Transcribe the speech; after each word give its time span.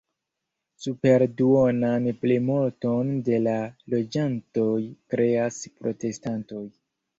Superduonan 0.85 2.07
plimulton 2.23 3.13
de 3.29 3.39
la 3.49 3.55
loĝantoj 3.97 4.67
kreas 5.15 5.63
protestantoj. 5.79 6.67